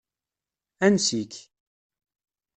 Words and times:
Ansi-k. 0.85 1.33